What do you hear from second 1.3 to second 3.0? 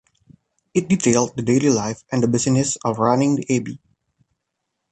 the daily life and the business of